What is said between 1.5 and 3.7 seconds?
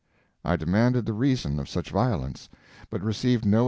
of such violence, but received no...